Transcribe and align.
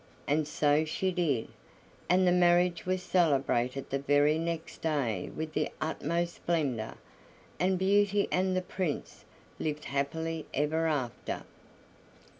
And 0.25 0.47
so 0.47 0.83
she 0.83 1.11
did, 1.11 1.47
and 2.09 2.25
the 2.25 2.31
marriage 2.31 2.87
was 2.87 3.03
celebrated 3.03 3.87
the 3.91 3.99
very 3.99 4.39
next 4.39 4.81
day 4.81 5.29
with 5.35 5.53
the 5.53 5.69
utmost 5.79 6.37
splendor, 6.37 6.95
and 7.59 7.77
Beauty 7.77 8.27
and 8.31 8.55
the 8.57 8.63
Prince 8.63 9.25
lived 9.59 9.85
happily 9.85 10.47
ever 10.55 10.87
after. 10.87 11.43